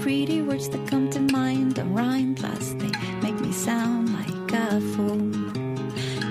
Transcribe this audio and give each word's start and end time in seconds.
pretty 0.00 0.40
words 0.40 0.68
that 0.70 0.86
come 0.88 1.10
to 1.10 1.20
mind 1.20 1.74
don't 1.74 1.92
rhyme, 1.92 2.34
plus 2.34 2.72
they 2.74 2.90
make 3.22 3.38
me 3.40 3.52
sound 3.52 4.12
like 4.14 4.52
a 4.52 4.80
fool. 4.92 5.20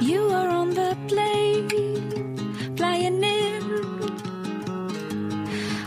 You 0.01 0.29
are 0.31 0.49
on 0.49 0.73
the 0.73 0.97
plane, 1.07 1.69
flying 2.75 3.23
in. 3.23 3.61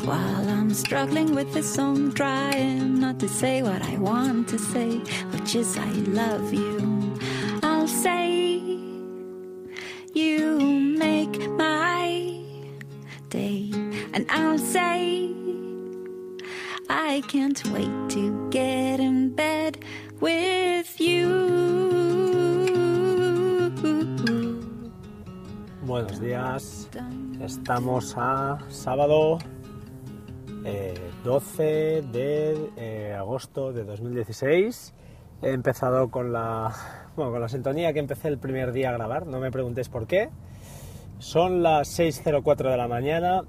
While 0.07 0.49
I'm 0.49 0.73
struggling 0.73 1.35
with 1.35 1.53
this 1.53 1.75
song, 1.75 2.13
trying 2.13 3.01
not 3.01 3.19
to 3.19 3.29
say 3.29 3.63
what 3.63 3.83
I 3.83 3.97
want 3.99 4.49
to 4.51 4.59
say, 4.59 4.99
which 5.33 5.57
is 5.57 5.77
I 5.77 5.93
love 6.21 6.55
you. 6.55 6.82
Can't 17.33 17.65
wait 17.73 17.89
to 18.11 18.51
get 18.51 19.01
in 19.01 19.35
bed 19.35 19.79
with 20.21 21.01
you. 21.01 21.31
Buenos 25.83 26.21
días, 26.21 26.91
estamos 27.41 28.15
a 28.19 28.59
sábado 28.69 29.39
eh, 30.67 30.93
12 31.25 32.03
de 32.13 32.71
eh, 32.77 33.17
agosto 33.19 33.73
de 33.73 33.85
2016. 33.85 34.93
He 35.41 35.53
empezado 35.53 36.11
con 36.11 36.35
la, 36.35 36.75
bueno, 37.17 37.33
con 37.33 37.41
la 37.41 37.49
sintonía 37.49 37.95
que 37.95 38.01
empecé 38.01 38.29
el 38.29 38.37
primer 38.37 38.73
día 38.73 38.91
a 38.91 38.93
grabar, 38.93 39.27
no 39.27 39.41
me 39.41 39.51
preguntéis 39.51 39.89
por 39.89 40.07
qué. 40.07 40.29
Son 41.19 41.63
las 41.63 41.99
6.04 41.99 42.71
de 42.71 42.77
la 42.77 42.89
mañana 42.89 43.41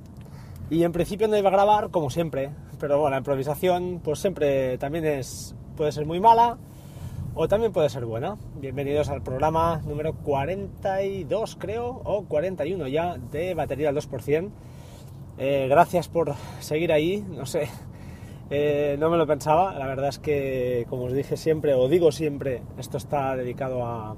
y 0.70 0.84
en 0.84 0.94
principio 0.94 1.28
no 1.28 1.36
iba 1.36 1.50
a 1.50 1.52
grabar 1.52 1.90
como 1.92 2.10
siempre, 2.10 2.52
pero 2.84 3.00
bueno, 3.00 3.12
la 3.12 3.20
improvisación 3.20 4.02
pues 4.04 4.20
siempre 4.20 4.78
también 4.78 5.06
es, 5.06 5.56
puede 5.78 5.94
ser 5.94 6.06
muy 6.06 6.20
mala 6.20 6.58
o 7.34 7.48
también 7.48 7.72
puede 7.72 7.88
ser 7.88 8.04
buena. 8.04 8.36
Bienvenidos 8.60 9.08
al 9.08 9.24
programa 9.24 9.82
número 9.86 10.12
42 10.16 11.56
creo, 11.56 12.02
o 12.04 12.26
41 12.26 12.86
ya, 12.90 13.16
de 13.32 13.54
batería 13.54 13.88
al 13.88 13.96
2%. 13.96 14.50
Eh, 15.38 15.68
gracias 15.70 16.10
por 16.10 16.34
seguir 16.60 16.92
ahí, 16.92 17.22
no 17.22 17.46
sé, 17.46 17.70
eh, 18.50 18.98
no 19.00 19.10
me 19.10 19.16
lo 19.16 19.26
pensaba, 19.26 19.74
la 19.80 19.88
verdad 19.88 20.10
es 20.10 20.20
que 20.20 20.86
como 20.90 21.06
os 21.06 21.14
dije 21.14 21.38
siempre, 21.38 21.76
o 21.76 21.88
digo 21.88 22.12
siempre, 22.12 22.64
esto 22.78 22.98
está 22.98 23.38
dedicado 23.38 23.86
a, 23.86 24.14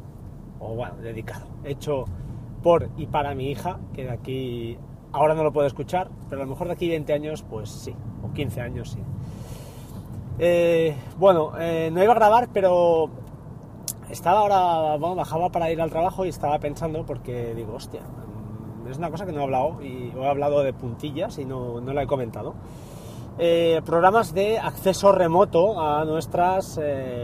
o 0.59 0.73
bueno, 0.73 0.95
dedicado, 1.03 1.45
hecho 1.65 2.05
por 2.63 2.89
y 2.97 3.05
para 3.05 3.35
mi 3.35 3.51
hija, 3.51 3.79
que 3.93 4.05
de 4.05 4.09
aquí, 4.09 4.79
ahora 5.15 5.33
no 5.33 5.43
lo 5.43 5.53
puedo 5.53 5.65
escuchar, 5.65 6.09
pero 6.29 6.41
a 6.41 6.45
lo 6.45 6.51
mejor 6.51 6.67
de 6.67 6.73
aquí 6.73 6.89
20 6.89 7.13
años, 7.13 7.45
pues 7.49 7.69
sí, 7.69 7.95
o 8.21 8.33
15 8.33 8.61
años 8.61 8.89
sí. 8.91 8.99
Eh, 10.37 10.93
bueno, 11.17 11.53
eh, 11.57 11.89
no 11.91 12.03
iba 12.03 12.11
a 12.11 12.15
grabar, 12.15 12.49
pero 12.51 13.09
estaba 14.09 14.41
ahora, 14.41 14.97
bueno, 14.97 15.15
bajaba 15.15 15.49
para 15.49 15.71
ir 15.71 15.81
al 15.81 15.89
trabajo 15.89 16.25
y 16.25 16.29
estaba 16.29 16.59
pensando, 16.59 17.05
porque 17.05 17.55
digo, 17.55 17.75
hostia, 17.75 18.01
es 18.89 18.97
una 18.97 19.09
cosa 19.09 19.25
que 19.25 19.31
no 19.31 19.39
he 19.39 19.43
hablado 19.43 19.81
y 19.81 20.11
he 20.13 20.27
hablado 20.27 20.61
de 20.63 20.73
puntillas 20.73 21.37
y 21.39 21.45
no, 21.45 21.79
no 21.79 21.93
la 21.93 22.03
he 22.03 22.07
comentado. 22.07 22.53
Eh, 23.37 23.81
programas 23.85 24.33
de 24.33 24.59
acceso 24.59 25.13
remoto 25.13 25.79
a 25.79 26.03
nuestras 26.03 26.79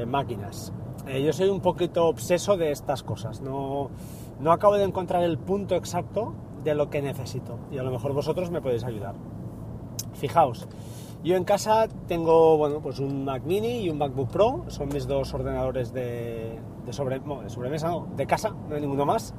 máquinas. 0.07 0.71
Yo 1.07 1.33
soy 1.33 1.49
un 1.49 1.59
poquito 1.59 2.07
obseso 2.07 2.55
de 2.55 2.71
estas 2.71 3.03
cosas. 3.03 3.41
No, 3.41 3.89
no 4.39 4.53
acabo 4.53 4.75
de 4.75 4.85
encontrar 4.85 5.23
el 5.23 5.37
punto 5.37 5.75
exacto 5.75 6.33
de 6.63 6.75
lo 6.75 6.89
que 6.89 7.01
necesito 7.01 7.57
y 7.71 7.77
a 7.77 7.83
lo 7.83 7.91
mejor 7.91 8.13
vosotros 8.13 8.51
me 8.51 8.61
podéis 8.61 8.83
ayudar. 8.83 9.15
Fijaos, 10.13 10.67
yo 11.23 11.35
en 11.35 11.43
casa 11.43 11.87
tengo 12.07 12.57
bueno, 12.57 12.79
pues 12.81 12.99
un 12.99 13.25
Mac 13.25 13.43
Mini 13.45 13.81
y 13.81 13.89
un 13.89 13.97
MacBook 13.99 14.29
Pro, 14.29 14.63
son 14.67 14.89
mis 14.89 15.07
dos 15.07 15.33
ordenadores 15.33 15.93
de, 15.93 16.59
sobre, 16.89 17.19
bueno, 17.19 17.43
de 17.43 17.49
sobremesa, 17.49 17.89
no, 17.89 18.07
de 18.15 18.25
casa, 18.25 18.55
no 18.67 18.75
hay 18.75 18.81
ninguno 18.81 19.05
más. 19.05 19.33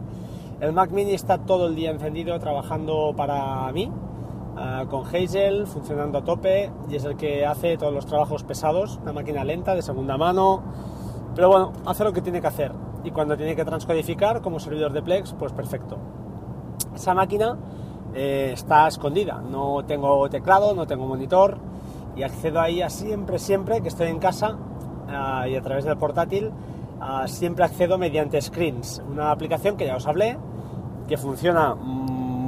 El 0.60 0.72
Mac 0.72 0.92
Mini 0.92 1.12
está 1.12 1.38
todo 1.38 1.66
el 1.66 1.74
día 1.74 1.90
encendido 1.90 2.38
trabajando 2.38 3.14
para 3.16 3.70
mí, 3.72 3.90
uh, 3.90 4.86
con 4.86 5.04
Hazel, 5.04 5.66
funcionando 5.66 6.18
a 6.18 6.24
tope, 6.24 6.70
y 6.88 6.94
es 6.94 7.04
el 7.04 7.16
que 7.16 7.44
hace 7.44 7.76
todos 7.76 7.92
los 7.92 8.06
trabajos 8.06 8.44
pesados, 8.44 9.00
una 9.02 9.12
máquina 9.12 9.42
lenta, 9.42 9.74
de 9.74 9.82
segunda 9.82 10.16
mano, 10.16 10.62
pero 11.34 11.48
bueno, 11.48 11.72
hace 11.84 12.04
lo 12.04 12.12
que 12.12 12.22
tiene 12.22 12.40
que 12.40 12.46
hacer. 12.46 12.72
Y 13.02 13.10
cuando 13.10 13.36
tiene 13.36 13.56
que 13.56 13.64
transcodificar 13.64 14.40
como 14.40 14.60
servidor 14.60 14.92
de 14.92 15.02
Plex, 15.02 15.34
pues 15.34 15.52
perfecto. 15.52 15.98
Esa 16.94 17.14
máquina 17.14 17.56
eh, 18.14 18.50
está 18.52 18.88
escondida, 18.88 19.40
no 19.40 19.84
tengo 19.84 20.28
teclado, 20.28 20.74
no 20.74 20.86
tengo 20.86 21.06
monitor, 21.06 21.58
y 22.16 22.22
accedo 22.22 22.60
a 22.60 22.90
siempre, 22.90 23.38
siempre 23.38 23.80
que 23.80 23.88
estoy 23.88 24.08
en 24.08 24.18
casa 24.18 24.50
uh, 24.52 25.46
y 25.48 25.56
a 25.56 25.62
través 25.62 25.84
del 25.84 25.96
portátil, 25.96 26.48
uh, 27.00 27.26
siempre 27.26 27.64
accedo 27.64 27.98
mediante 27.98 28.40
Screens, 28.40 29.02
una 29.10 29.30
aplicación 29.30 29.76
que 29.76 29.86
ya 29.86 29.96
os 29.96 30.06
hablé, 30.06 30.36
que 31.08 31.16
funciona 31.16 31.74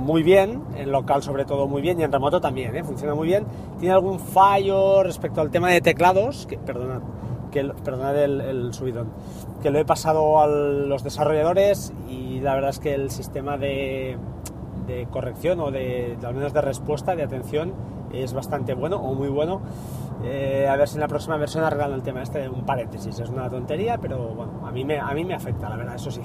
muy 0.05 0.23
bien, 0.23 0.63
en 0.77 0.93
local 0.93 1.23
sobre 1.23 1.47
todo 1.47 1.67
muy 1.67 1.81
bien 1.81 1.99
y 1.99 2.03
en 2.03 2.13
remoto 2.13 2.41
también, 2.41 2.77
¿eh? 2.77 2.85
funciona 2.85 3.15
muy 3.15 3.27
bien. 3.27 3.47
Tiene 3.79 3.95
algún 3.95 4.21
fallo 4.21 5.03
respecto 5.03 5.41
al 5.41 5.51
tema 5.51 5.71
de 5.71 5.81
teclados, 5.81 6.47
que 6.47 6.59
perdonad, 6.59 7.01
que, 7.55 7.65
perdonad 7.85 8.17
el, 8.19 8.75
subidón, 8.75 9.07
que 9.63 9.71
lo 9.71 9.79
he 9.79 9.85
pasado 9.85 10.41
a 10.41 10.47
los 10.49 11.05
desarrolladores 11.05 11.93
y 12.11 12.41
la 12.41 12.55
verdad 12.55 12.71
es 12.71 12.81
que 12.81 12.95
el 12.95 13.11
sistema 13.11 13.57
de, 13.57 14.19
corrección 15.11 15.61
o 15.61 15.71
de, 15.71 16.19
al 16.23 16.35
menos 16.35 16.53
de 16.53 16.61
respuesta, 16.61 17.15
de 17.15 17.23
atención, 17.23 17.73
es 18.13 18.35
bastante 18.35 18.75
bueno 18.75 18.97
o 18.97 19.15
muy 19.15 19.29
bueno. 19.29 19.63
Eh, 20.25 20.67
a 20.69 20.77
ver 20.77 20.89
si 20.89 20.95
en 20.95 21.01
la 21.01 21.09
próxima 21.09 21.37
versión 21.37 21.65
arreglan 21.65 21.93
el 21.93 22.03
tema 22.03 22.23
este, 22.23 22.49
un 22.49 22.65
paréntesis, 22.67 23.19
es 23.19 23.29
una 23.29 23.49
tontería, 23.49 23.99
pero 23.99 24.19
bueno, 24.29 24.67
a 24.67 24.73
mí 24.73 24.85
me, 24.85 24.99
a 24.99 25.13
mí 25.15 25.25
me 25.25 25.35
afecta, 25.35 25.69
la 25.69 25.77
verdad, 25.77 25.95
eso 25.95 26.11
sí. 26.11 26.23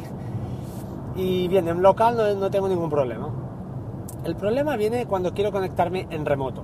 Y 1.16 1.47
bien, 1.47 1.68
en 1.68 1.81
local 1.81 2.39
no 2.39 2.50
tengo 2.50 2.68
ningún 2.68 2.89
problema. 2.89 3.29
El 4.23 4.35
problema 4.35 4.75
viene 4.75 5.06
cuando 5.06 5.34
quiero 5.34 5.51
conectarme 5.51 6.07
en 6.09 6.25
remoto. 6.25 6.63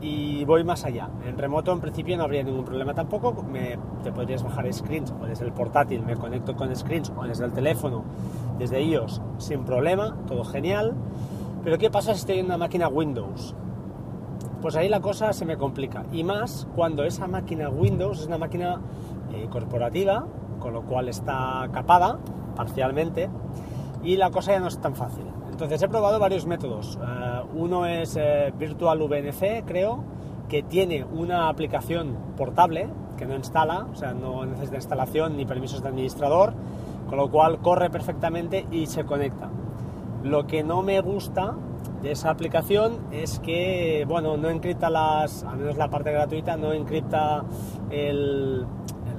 Y 0.00 0.44
voy 0.44 0.62
más 0.62 0.84
allá. 0.84 1.08
En 1.26 1.36
remoto 1.36 1.72
en 1.72 1.80
principio 1.80 2.16
no 2.16 2.22
habría 2.22 2.42
ningún 2.42 2.64
problema 2.64 2.94
tampoco. 2.94 3.42
Me, 3.42 3.76
te 4.04 4.12
podrías 4.12 4.42
bajar 4.42 4.72
screens 4.72 5.12
o 5.20 5.26
desde 5.26 5.44
el 5.44 5.52
portátil 5.52 6.02
me 6.02 6.16
conecto 6.16 6.54
con 6.54 6.74
screens 6.74 7.12
o 7.16 7.24
desde 7.24 7.44
el 7.44 7.52
teléfono, 7.52 8.04
desde 8.58 8.80
iOS, 8.80 9.20
sin 9.38 9.64
problema, 9.64 10.16
todo 10.28 10.44
genial. 10.44 10.94
Pero 11.64 11.78
¿qué 11.78 11.90
pasa 11.90 12.14
si 12.14 12.20
estoy 12.20 12.38
en 12.38 12.46
una 12.46 12.58
máquina 12.58 12.88
Windows? 12.88 13.54
Pues 14.62 14.76
ahí 14.76 14.88
la 14.88 15.00
cosa 15.00 15.32
se 15.32 15.44
me 15.44 15.56
complica. 15.56 16.04
Y 16.12 16.22
más 16.22 16.68
cuando 16.74 17.04
esa 17.04 17.26
máquina 17.26 17.68
Windows 17.68 18.20
es 18.20 18.26
una 18.26 18.38
máquina 18.38 18.80
eh, 19.32 19.48
corporativa, 19.50 20.26
con 20.60 20.72
lo 20.72 20.82
cual 20.82 21.08
está 21.08 21.68
capada 21.72 22.18
parcialmente, 22.56 23.28
y 24.02 24.16
la 24.16 24.30
cosa 24.30 24.52
ya 24.52 24.60
no 24.60 24.68
es 24.68 24.78
tan 24.78 24.94
fácil. 24.94 25.24
Entonces 25.58 25.82
he 25.82 25.88
probado 25.88 26.20
varios 26.20 26.46
métodos. 26.46 26.96
Uh, 27.02 27.58
uno 27.60 27.84
es 27.84 28.14
eh, 28.16 28.52
Virtual 28.56 28.96
VNC, 28.96 29.64
creo, 29.66 30.04
que 30.48 30.62
tiene 30.62 31.02
una 31.04 31.48
aplicación 31.48 32.16
portable 32.36 32.88
que 33.16 33.26
no 33.26 33.34
instala, 33.34 33.88
o 33.92 33.96
sea, 33.96 34.14
no 34.14 34.46
necesita 34.46 34.76
instalación 34.76 35.36
ni 35.36 35.46
permisos 35.46 35.82
de 35.82 35.88
administrador, 35.88 36.54
con 37.08 37.18
lo 37.18 37.28
cual 37.28 37.58
corre 37.58 37.90
perfectamente 37.90 38.68
y 38.70 38.86
se 38.86 39.04
conecta. 39.04 39.50
Lo 40.22 40.46
que 40.46 40.62
no 40.62 40.82
me 40.82 41.00
gusta 41.00 41.56
de 42.02 42.12
esa 42.12 42.30
aplicación 42.30 43.00
es 43.10 43.40
que, 43.40 44.04
bueno, 44.06 44.36
no 44.36 44.50
encripta 44.50 44.88
las, 44.90 45.42
al 45.42 45.56
menos 45.56 45.76
la 45.76 45.90
parte 45.90 46.12
gratuita, 46.12 46.56
no 46.56 46.72
encripta 46.72 47.42
el, 47.90 48.64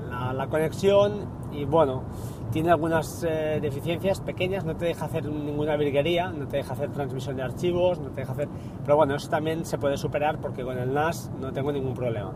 la 0.09 0.47
conexión 0.49 1.25
y, 1.51 1.65
bueno, 1.65 2.03
tiene 2.51 2.71
algunas 2.71 3.23
eh, 3.23 3.59
deficiencias 3.61 4.21
pequeñas, 4.21 4.65
no 4.65 4.75
te 4.75 4.85
deja 4.85 5.05
hacer 5.05 5.25
ninguna 5.25 5.75
virguería, 5.77 6.31
no 6.31 6.47
te 6.47 6.57
deja 6.57 6.73
hacer 6.73 6.91
transmisión 6.91 7.35
de 7.35 7.43
archivos, 7.43 7.99
no 7.99 8.09
te 8.09 8.21
deja 8.21 8.33
hacer... 8.33 8.49
Pero 8.83 8.97
bueno, 8.97 9.15
eso 9.15 9.29
también 9.29 9.65
se 9.65 9.77
puede 9.77 9.97
superar 9.97 10.39
porque 10.39 10.63
con 10.63 10.77
el 10.77 10.93
NAS 10.93 11.31
no 11.39 11.51
tengo 11.53 11.71
ningún 11.71 11.93
problema. 11.93 12.31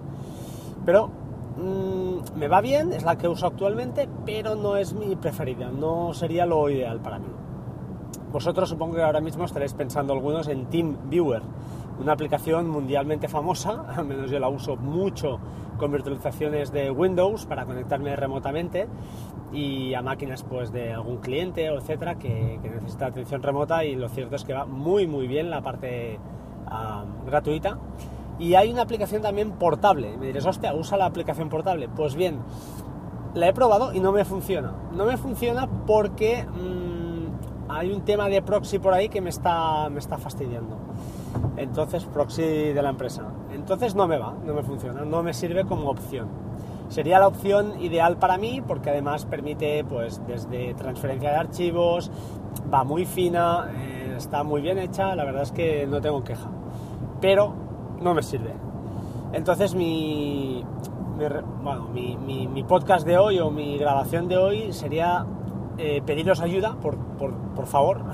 Pero 0.86 1.10
mmm, 1.58 2.38
me 2.38 2.48
va 2.48 2.62
bien, 2.62 2.94
es 2.94 3.04
la 3.04 3.18
que 3.18 3.28
uso 3.28 3.48
actualmente, 3.48 4.08
pero 4.26 4.56
no 4.56 4.78
es 4.78 4.94
mi 4.94 5.16
preferida, 5.16 5.70
no 5.70 6.14
sería 6.14 6.46
lo 6.46 6.70
ideal 6.70 7.00
para 7.00 7.20
mí. 7.20 7.28
Vosotros 8.32 8.70
supongo 8.70 8.96
que 8.96 9.04
ahora 9.04 9.22
mismo 9.22 9.46
estaréis 9.46 9.74
pensando 9.74 10.14
algunos 10.14 10.48
en 10.48 10.66
TeamViewer, 10.66 11.42
una 12.00 12.14
aplicación 12.14 12.70
mundialmente 12.70 13.28
famosa, 13.28 13.86
al 13.96 14.06
menos 14.06 14.30
yo 14.32 14.40
la 14.40 14.50
uso 14.50 14.76
mucho 14.76 15.40
con 15.78 15.92
virtualizaciones 15.92 16.72
de 16.72 16.92
Windows 16.92 17.46
para 17.46 17.66
conectarme 17.66 18.16
remotamente 18.16 18.88
y 19.52 19.94
a 19.94 20.02
máquinas 20.02 20.44
pues 20.44 20.72
de 20.72 20.94
algún 20.94 21.18
cliente 21.18 21.70
o 21.70 21.78
etcétera 21.78 22.16
que, 22.16 22.60
que, 22.62 22.70
necesita 22.70 23.08
atención 23.08 23.44
remota 23.44 23.84
y 23.84 23.96
lo 23.96 24.10
cierto 24.10 24.36
es 24.36 24.44
que 24.44 24.54
va 24.54 24.66
muy 24.66 25.08
muy 25.08 25.28
bien 25.28 25.50
la 25.50 25.62
parte 25.62 26.20
uh, 26.68 27.26
gratuita. 27.26 27.78
Y 28.40 28.56
hay 28.56 28.72
una 28.72 28.82
aplicación 28.82 29.22
también 29.22 29.52
portable. 29.52 30.18
Me 30.18 30.28
diréis 30.28 30.46
hostia 30.46 30.74
usa 30.74 30.98
la 30.98 31.06
aplicación 31.06 31.50
portable 31.50 31.88
pues 31.88 32.16
bien 32.16 32.40
la 33.36 33.48
he 33.48 33.54
probado 33.54 33.94
y 33.94 34.00
no 34.00 34.12
me 34.12 34.26
funciona. 34.26 34.74
No 34.92 35.06
me 35.06 35.18
funciona 35.18 35.68
porque 35.86 36.46
mmm, 36.46 37.72
hay 37.72 37.92
un 37.92 38.02
tema 38.02 38.30
de 38.30 38.42
proxy 38.42 38.80
por 38.80 38.94
ahí 38.94 39.10
que 39.10 39.22
me 39.22 39.30
está, 39.30 39.90
me 39.90 40.00
está 40.00 40.18
fastidiando. 40.18 40.78
Entonces, 41.58 42.06
proxy 42.06 42.74
de 42.74 42.82
la 42.82 42.90
empresa. 42.90 43.24
Entonces 43.54 43.96
no 43.96 44.08
me 44.08 44.18
va, 44.18 44.34
no 44.46 44.54
me 44.54 44.64
funciona, 44.64 45.06
no 45.06 45.24
me 45.24 45.34
sirve 45.34 45.66
como 45.66 45.90
opción. 45.90 46.28
Sería 46.90 47.20
la 47.20 47.28
opción 47.28 47.82
ideal 47.82 48.18
para 48.18 48.38
mí 48.38 48.62
porque 48.66 48.90
además 48.90 49.26
permite, 49.26 49.84
pues, 49.84 50.22
desde 50.28 50.74
transferencia 50.74 51.32
de 51.32 51.38
archivos, 51.38 52.12
va 52.72 52.84
muy 52.84 53.06
fina, 53.06 53.72
eh, 53.76 54.16
está 54.18 54.44
muy 54.44 54.62
bien 54.62 54.78
hecha, 54.78 55.16
la 55.16 55.26
verdad 55.26 55.44
es 55.44 55.52
que 55.52 55.88
no 55.88 56.02
tengo 56.02 56.24
queja. 56.24 56.50
Pero 57.22 57.54
no 58.02 58.14
me 58.14 58.22
sirve. 58.22 58.54
Entonces 59.32 59.74
mi, 59.74 60.64
mi, 62.24 62.64
podcast 62.64 63.06
de 63.06 63.18
hoy 63.18 63.40
o 63.40 63.50
mi 63.50 63.78
grabación 63.78 64.28
de 64.28 64.38
hoy 64.38 64.74
sería 64.74 65.26
eh, 65.78 66.02
pediros 66.06 66.42
ayuda, 66.42 66.76
por, 66.76 66.98
por, 66.98 67.66
favor. 67.66 68.02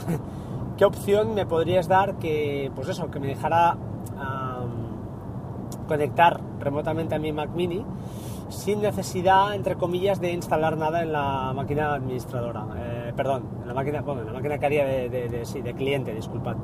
¿Qué 0.80 0.86
opción 0.86 1.36
me 1.36 1.46
podrías 1.46 1.90
dar 1.90 2.20
que, 2.20 2.72
pues 2.74 2.88
eso, 2.88 3.12
que 3.12 3.20
me 3.20 3.28
dejara 3.28 3.76
conectar 5.90 6.40
remotamente 6.62 7.16
a 7.16 7.20
mi 7.20 7.34
Mac 7.34 7.50
Mini 7.54 7.84
sin 8.48 8.82
necesidad, 8.82 9.56
entre 9.56 9.76
comillas, 9.76 10.22
de 10.22 10.32
instalar 10.32 10.78
nada 10.78 11.04
en 11.04 11.12
la 11.12 11.52
máquina 11.54 11.96
administradora. 11.96 12.66
Eh, 12.78 13.14
perdón, 13.14 13.44
en 13.62 13.68
la 13.68 13.74
máquina, 13.74 14.02
bueno, 14.04 14.22
en 14.22 14.28
la 14.28 14.34
máquina 14.34 14.58
que 14.58 14.66
haría 14.68 14.86
de, 14.86 15.10
de, 15.10 15.62
de 15.62 15.74
cliente, 15.74 16.16
disculpad. 16.16 16.56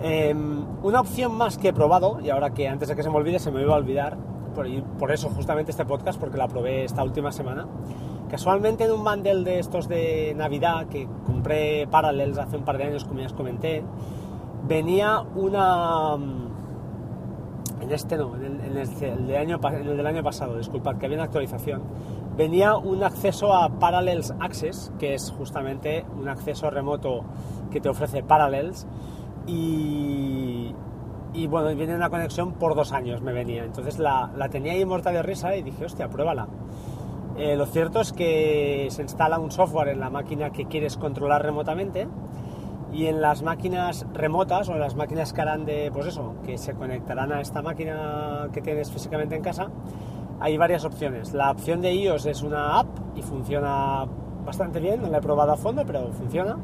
Em, 0.00 0.64
una 0.82 1.00
opción 1.00 1.34
más 1.34 1.58
que 1.58 1.68
he 1.68 1.72
probado, 1.74 2.20
y 2.22 2.30
ahora 2.30 2.54
que 2.54 2.66
antes 2.66 2.88
de 2.88 2.96
que 2.96 3.02
se 3.02 3.10
me 3.10 3.16
olvide 3.16 3.38
se 3.38 3.50
me 3.50 3.60
iba 3.60 3.74
a 3.74 3.76
olvidar, 3.76 4.16
por, 4.54 4.66
por 4.98 5.12
eso 5.12 5.28
justamente 5.28 5.72
este 5.72 5.84
podcast, 5.84 6.18
porque 6.18 6.38
la 6.38 6.48
probé 6.48 6.84
esta 6.84 7.04
última 7.04 7.30
semana, 7.32 7.66
casualmente 8.28 8.84
en 8.84 8.92
un 8.92 9.04
bundle 9.04 9.44
de 9.44 9.58
estos 9.58 9.88
de 9.88 10.34
Navidad 10.36 10.86
que 10.86 11.08
compré 11.24 11.86
Parallels 11.88 12.38
hace 12.38 12.56
un 12.56 12.64
par 12.64 12.78
de 12.78 12.84
años, 12.84 13.04
como 13.04 13.20
ya 13.20 13.26
os 13.26 13.32
comenté, 13.32 13.82
venía 14.66 15.20
una... 15.34 16.14
En 17.80 17.92
este 17.92 18.16
no, 18.16 18.34
en 18.36 18.60
el, 18.62 19.36
año, 19.36 19.60
en 19.62 19.88
el 19.88 19.96
del 19.96 20.06
año 20.06 20.22
pasado, 20.22 20.56
disculpad, 20.56 20.96
que 20.96 21.06
había 21.06 21.18
una 21.18 21.24
actualización. 21.24 21.82
Venía 22.36 22.76
un 22.76 23.04
acceso 23.04 23.54
a 23.54 23.68
Parallels 23.68 24.34
Access, 24.40 24.92
que 24.98 25.14
es 25.14 25.30
justamente 25.30 26.04
un 26.18 26.28
acceso 26.28 26.70
remoto 26.70 27.22
que 27.70 27.80
te 27.80 27.88
ofrece 27.88 28.22
Parallels 28.22 28.86
y, 29.46 30.74
y 31.32 31.46
bueno, 31.46 31.74
viene 31.76 31.94
una 31.94 32.10
conexión 32.10 32.54
por 32.54 32.74
dos 32.74 32.92
años, 32.92 33.20
me 33.20 33.32
venía. 33.32 33.64
Entonces 33.64 33.98
la, 33.98 34.30
la 34.36 34.48
tenía 34.48 34.72
ahí 34.72 34.84
muerta 34.84 35.12
de 35.12 35.22
risa 35.22 35.54
y 35.54 35.62
dije, 35.62 35.84
hostia, 35.84 36.08
pruébala. 36.08 36.48
Eh, 37.38 37.54
lo 37.54 37.66
cierto 37.66 38.00
es 38.00 38.12
que 38.12 38.88
se 38.90 39.02
instala 39.02 39.38
un 39.38 39.50
software 39.50 39.88
en 39.88 40.00
la 40.00 40.08
máquina 40.08 40.50
que 40.50 40.64
quieres 40.66 40.96
controlar 40.96 41.42
remotamente 41.42 42.08
y 42.92 43.06
en 43.06 43.20
las 43.20 43.42
máquinas 43.42 44.06
remotas 44.14 44.70
o 44.70 44.72
en 44.72 44.80
las 44.80 44.94
máquinas 44.94 45.34
que 45.34 45.42
harán 45.42 45.66
de, 45.66 45.90
pues 45.92 46.06
eso, 46.06 46.34
que 46.46 46.56
se 46.56 46.72
conectarán 46.72 47.32
a 47.32 47.42
esta 47.42 47.60
máquina 47.60 48.48
que 48.54 48.62
tienes 48.62 48.90
físicamente 48.90 49.36
en 49.36 49.42
casa, 49.42 49.68
hay 50.40 50.56
varias 50.56 50.84
opciones. 50.86 51.34
La 51.34 51.50
opción 51.50 51.82
de 51.82 51.94
iOS 51.94 52.24
es 52.26 52.42
una 52.42 52.78
app 52.78 52.86
y 53.14 53.22
funciona 53.22 54.06
bastante 54.46 54.80
bien, 54.80 55.02
no 55.02 55.08
la 55.08 55.18
he 55.18 55.20
probado 55.20 55.52
a 55.52 55.56
fondo, 55.56 55.84
pero 55.84 56.10
funciona. 56.12 56.56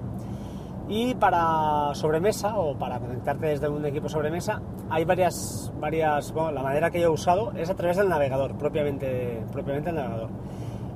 Y 0.89 1.15
para 1.15 1.95
sobremesa 1.95 2.59
o 2.59 2.75
para 2.75 2.99
conectarte 2.99 3.47
desde 3.47 3.69
un 3.69 3.85
equipo 3.87 4.09
sobremesa 4.09 4.61
hay 4.91 5.05
varias, 5.05 5.73
varias 5.81 6.33
bueno, 6.33 6.51
la 6.53 6.63
manera 6.63 6.91
que 6.91 7.01
yo 7.01 7.07
he 7.07 7.11
usado 7.11 7.53
es 7.53 7.71
a 7.71 7.75
través 7.75 7.97
del 7.97 8.09
navegador, 8.09 8.55
propiamente, 8.57 9.43
propiamente 9.53 9.91
el 9.91 9.97
navegador. 9.97 10.29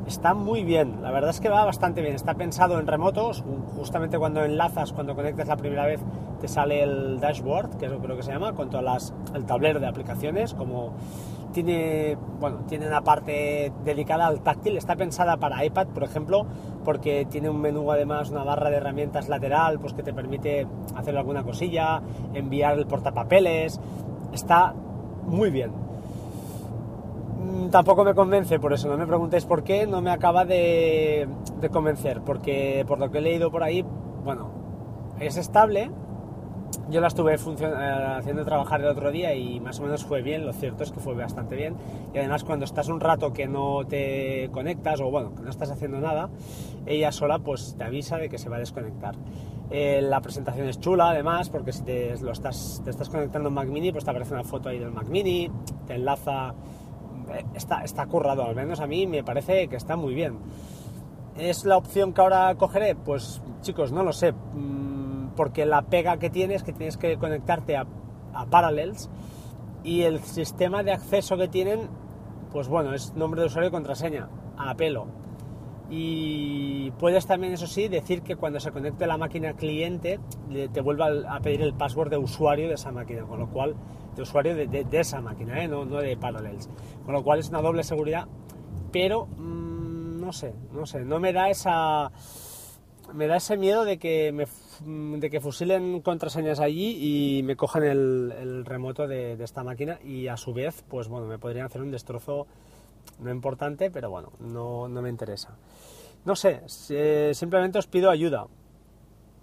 Está 0.06 0.34
muy 0.34 0.62
bien, 0.62 1.02
la 1.02 1.10
verdad 1.10 1.30
es 1.30 1.40
que 1.40 1.48
va 1.48 1.64
bastante 1.64 2.00
bien, 2.00 2.14
está 2.14 2.34
pensado 2.34 2.78
en 2.78 2.86
remotos, 2.86 3.42
justamente 3.76 4.18
cuando 4.18 4.44
enlazas, 4.44 4.92
cuando 4.92 5.16
conectas 5.16 5.48
la 5.48 5.56
primera 5.56 5.84
vez 5.84 6.00
te 6.40 6.46
sale 6.46 6.82
el 6.82 7.18
dashboard, 7.18 7.76
que 7.76 7.86
es 7.86 7.90
lo 7.90 8.16
que 8.16 8.22
se 8.22 8.30
llama, 8.30 8.52
con 8.52 8.70
todas 8.70 9.12
el 9.34 9.44
tablero 9.46 9.80
de 9.80 9.86
aplicaciones, 9.86 10.54
como 10.54 10.92
tiene, 11.56 12.18
bueno, 12.38 12.58
tiene 12.68 12.86
una 12.86 13.00
parte 13.00 13.72
dedicada 13.82 14.26
al 14.26 14.40
táctil, 14.40 14.76
está 14.76 14.94
pensada 14.94 15.38
para 15.38 15.64
iPad, 15.64 15.86
por 15.86 16.04
ejemplo, 16.04 16.44
porque 16.84 17.26
tiene 17.30 17.48
un 17.48 17.58
menú 17.62 17.90
además, 17.90 18.28
una 18.30 18.44
barra 18.44 18.68
de 18.68 18.76
herramientas 18.76 19.30
lateral, 19.30 19.78
pues 19.78 19.94
que 19.94 20.02
te 20.02 20.12
permite 20.12 20.66
hacer 20.94 21.16
alguna 21.16 21.44
cosilla, 21.44 22.02
enviar 22.34 22.78
el 22.78 22.86
portapapeles, 22.86 23.80
está 24.34 24.74
muy 25.26 25.50
bien. 25.50 25.70
Mm, 27.40 27.70
tampoco 27.70 28.04
me 28.04 28.14
convence, 28.14 28.60
por 28.60 28.74
eso 28.74 28.86
no 28.88 28.98
me 28.98 29.06
preguntéis 29.06 29.46
por 29.46 29.62
qué, 29.64 29.86
no 29.86 30.02
me 30.02 30.10
acaba 30.10 30.44
de, 30.44 31.26
de 31.58 31.68
convencer, 31.70 32.20
porque 32.20 32.84
por 32.86 32.98
lo 32.98 33.10
que 33.10 33.16
he 33.16 33.22
leído 33.22 33.50
por 33.50 33.62
ahí, 33.62 33.82
bueno, 34.26 34.50
es 35.20 35.38
estable, 35.38 35.90
yo 36.88 37.00
la 37.00 37.08
estuve 37.08 37.34
eh, 37.34 38.14
haciendo 38.18 38.44
trabajar 38.44 38.80
el 38.80 38.86
otro 38.86 39.10
día 39.10 39.34
y 39.34 39.58
más 39.60 39.80
o 39.80 39.82
menos 39.82 40.04
fue 40.04 40.22
bien, 40.22 40.46
lo 40.46 40.52
cierto 40.52 40.84
es 40.84 40.92
que 40.92 41.00
fue 41.00 41.14
bastante 41.14 41.56
bien. 41.56 41.74
Y 42.14 42.18
además 42.18 42.44
cuando 42.44 42.64
estás 42.64 42.88
un 42.88 43.00
rato 43.00 43.32
que 43.32 43.46
no 43.48 43.84
te 43.86 44.48
conectas 44.52 45.00
o 45.00 45.10
bueno, 45.10 45.34
que 45.34 45.42
no 45.42 45.50
estás 45.50 45.70
haciendo 45.70 46.00
nada, 46.00 46.28
ella 46.86 47.10
sola 47.12 47.38
pues 47.40 47.74
te 47.76 47.84
avisa 47.84 48.18
de 48.18 48.28
que 48.28 48.38
se 48.38 48.48
va 48.48 48.56
a 48.56 48.60
desconectar. 48.60 49.14
Eh, 49.70 50.00
la 50.00 50.20
presentación 50.20 50.68
es 50.68 50.78
chula 50.78 51.10
además 51.10 51.50
porque 51.50 51.72
si 51.72 51.82
te, 51.82 52.16
lo 52.20 52.30
estás, 52.30 52.80
te 52.84 52.90
estás 52.90 53.08
conectando 53.08 53.48
en 53.48 53.54
Mac 53.54 53.68
Mini 53.68 53.90
pues 53.90 54.04
te 54.04 54.10
aparece 54.10 54.32
una 54.32 54.44
foto 54.44 54.68
ahí 54.68 54.78
del 54.78 54.92
Mac 54.92 55.08
Mini, 55.08 55.50
te 55.88 55.94
enlaza, 55.94 56.54
eh, 57.32 57.44
está, 57.54 57.82
está 57.82 58.06
currado, 58.06 58.44
al 58.44 58.54
menos 58.54 58.78
a 58.78 58.86
mí 58.86 59.08
me 59.08 59.24
parece 59.24 59.66
que 59.66 59.76
está 59.76 59.96
muy 59.96 60.14
bien. 60.14 60.38
¿Es 61.36 61.66
la 61.66 61.76
opción 61.76 62.14
que 62.14 62.20
ahora 62.22 62.54
cogeré? 62.54 62.94
Pues 62.94 63.42
chicos, 63.60 63.92
no 63.92 64.02
lo 64.02 64.12
sé 64.12 64.32
mm, 64.32 64.85
porque 65.36 65.66
la 65.66 65.82
pega 65.82 66.18
que 66.18 66.30
tienes 66.30 66.56
es 66.56 66.62
que 66.64 66.72
tienes 66.72 66.96
que 66.96 67.16
conectarte 67.18 67.76
a, 67.76 67.86
Parallels 68.50 69.08
y 69.82 70.02
el 70.02 70.20
sistema 70.20 70.82
de 70.82 70.92
acceso 70.92 71.38
que 71.38 71.48
tienen, 71.48 71.88
pues 72.52 72.68
bueno, 72.68 72.92
es 72.92 73.14
nombre 73.14 73.40
de 73.40 73.46
usuario 73.46 73.68
y 73.68 73.72
contraseña, 73.72 74.28
a 74.58 74.74
pelo. 74.74 75.06
Y 75.88 76.90
puedes 76.98 77.26
también, 77.26 77.54
eso 77.54 77.66
sí, 77.66 77.88
decir 77.88 78.20
que 78.20 78.36
cuando 78.36 78.60
se 78.60 78.72
conecte 78.72 79.06
la 79.06 79.16
máquina 79.16 79.54
cliente 79.54 80.20
te 80.70 80.80
vuelva 80.82 81.08
a 81.30 81.40
pedir 81.40 81.62
el 81.62 81.72
password 81.72 82.10
de 82.10 82.18
usuario 82.18 82.68
de 82.68 82.74
esa 82.74 82.92
máquina, 82.92 83.22
con 83.22 83.38
lo 83.38 83.48
cual, 83.48 83.74
de 84.14 84.20
usuario 84.20 84.54
de, 84.54 84.86
esa 84.92 85.22
máquina, 85.22 85.62
¿eh? 85.62 85.68
no, 85.68 85.86
no, 85.86 85.96
de 85.96 86.14
Parallels. 86.18 86.68
Con 87.06 87.14
lo 87.14 87.22
cual 87.22 87.38
es 87.38 87.48
una 87.48 87.62
doble 87.62 87.84
seguridad, 87.84 88.26
pero 88.92 89.28
mm, 89.38 90.20
no 90.20 90.32
sé, 90.34 90.52
no 90.72 90.84
sé, 90.84 91.06
no 91.06 91.20
me 91.20 91.32
da 91.32 91.48
esa 91.48 92.10
me 93.14 93.26
da 93.26 93.36
ese 93.36 93.56
miedo 93.56 93.84
de 93.84 93.98
que 93.98 94.32
me 94.32 94.46
de 94.84 95.30
que 95.30 95.40
fusilen 95.40 96.00
contraseñas 96.00 96.60
allí 96.60 97.38
y 97.38 97.42
me 97.42 97.56
cojan 97.56 97.84
el, 97.84 98.64
remoto 98.64 99.06
de, 99.06 99.32
esta 99.42 99.62
máquina 99.62 99.98
y 100.04 100.28
a 100.28 100.36
su 100.36 100.52
vez, 100.52 100.84
pues 100.88 101.08
bueno, 101.08 101.26
me 101.26 101.38
podrían 101.38 101.66
hacer 101.66 101.82
un 101.82 101.90
destrozo 101.90 102.46
no 103.20 103.30
importante, 103.30 103.90
pero 103.90 104.10
bueno, 104.10 104.32
no, 104.40 104.88
me 104.88 105.08
interesa. 105.08 105.56
No 106.24 106.34
sé, 106.34 106.62
simplemente 107.34 107.78
os 107.78 107.86
pido 107.86 108.10
ayuda. 108.10 108.46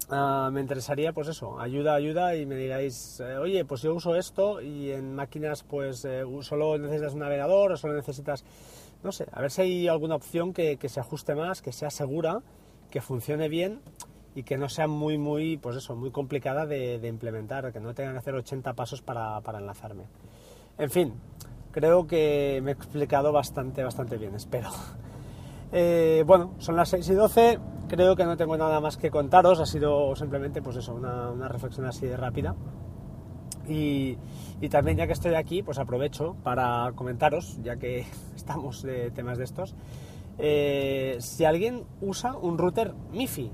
Ah, 0.10 0.50
me 0.52 0.60
interesaría, 0.60 1.14
pues 1.14 1.30
eso, 1.30 1.60
ayuda, 1.60 1.96
ayuda 1.96 2.36
y 2.36 2.46
me 2.46 2.56
digáis, 2.56 3.22
eh, 3.22 3.38
oye, 3.38 3.64
pues 3.64 3.82
yo 3.82 3.94
uso 3.94 4.16
esto 4.16 4.62
y 4.62 4.92
en 4.92 5.16
máquinas, 5.16 5.64
pues 5.64 6.04
eh, 6.04 6.24
solo 6.42 6.78
necesitas 6.78 7.14
un 7.14 7.20
navegador 7.20 7.72
o 7.72 7.78
solo 7.78 7.96
necesitas, 7.96 8.44
no 9.02 9.14
sé, 9.14 9.28
a 9.32 9.42
ver 9.42 9.50
si 9.50 9.62
hay 9.62 9.88
alguna 9.88 10.16
opción 10.16 10.54
que, 10.54 10.76
que 10.76 10.90
se 10.90 11.00
ajuste 11.00 11.36
más, 11.36 11.62
que 11.62 11.72
sea 11.72 11.90
segura 11.90 12.42
que 12.92 13.02
funcione 13.02 13.48
bien 13.48 13.80
y 14.36 14.44
que 14.44 14.58
no 14.58 14.70
sea 14.70 14.88
muy, 14.88 15.18
muy, 15.18 15.58
pues 15.58 15.76
eso, 15.76 15.96
muy 15.96 16.12
complicada 16.12 16.66
de, 16.66 17.08
implementar, 17.08 17.72
que 17.72 17.80
no 17.80 17.94
tengan 17.94 18.14
que 18.14 18.20
hacer 18.20 18.36
80 18.36 18.74
pasos 18.74 19.02
para, 19.02 19.42
enlazarme. 19.58 20.04
En 20.78 20.90
fin, 20.90 21.14
creo 21.72 22.08
que 22.08 22.60
me 22.64 22.72
he 22.72 22.74
explicado 22.74 23.32
bastante, 23.32 23.84
bastante 23.84 24.18
bien, 24.18 24.36
espero. 24.36 24.70
Eh, 25.76 26.24
bueno, 26.28 26.54
son 26.60 26.76
las 26.76 26.90
6 26.90 27.10
y 27.10 27.14
12, 27.16 27.60
creo 27.88 28.16
que 28.16 28.26
no 28.26 28.38
tengo 28.38 28.56
nada 28.56 28.80
más 28.80 28.96
que 28.96 29.10
contaros, 29.10 29.60
ha 29.60 29.66
sido 29.66 30.16
simplemente, 30.16 30.62
pues 30.62 30.76
eso, 30.76 30.94
una, 30.94 31.48
reflexión 31.48 31.88
así 31.88 32.06
de 32.06 32.16
rápida. 32.16 32.56
Y, 33.68 34.16
también 34.70 34.98
ya 34.98 35.08
que 35.08 35.14
estoy 35.14 35.34
aquí, 35.34 35.64
pues 35.64 35.80
aprovecho 35.80 36.36
para 36.44 36.92
comentaros, 36.94 37.58
ya 37.64 37.78
que 37.78 38.06
estamos 38.36 38.84
de 38.84 39.10
temas 39.10 39.40
de 39.40 39.46
estos, 39.46 39.74
eh, 40.38 41.18
si 41.20 41.44
alguien 41.44 41.86
usa 42.02 42.38
un 42.38 42.60
router 42.60 42.94
MIFI 43.12 43.50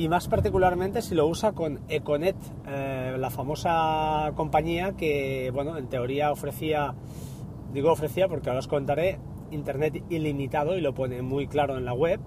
y 0.00 0.08
más 0.08 0.28
particularmente 0.28 1.02
si 1.02 1.14
lo 1.14 1.26
usa 1.26 1.52
con 1.52 1.80
Econet, 1.90 2.34
eh, 2.66 3.16
la 3.18 3.28
famosa 3.28 4.32
compañía 4.34 4.92
que, 4.96 5.50
bueno, 5.52 5.76
en 5.76 5.88
teoría 5.88 6.32
ofrecía, 6.32 6.94
digo 7.74 7.92
ofrecía 7.92 8.26
porque 8.26 8.48
ahora 8.48 8.60
os 8.60 8.66
contaré, 8.66 9.18
internet 9.50 10.02
ilimitado 10.08 10.78
y 10.78 10.80
lo 10.80 10.94
pone 10.94 11.20
muy 11.20 11.46
claro 11.48 11.76
en 11.76 11.84
la 11.84 11.92
web. 11.92 12.18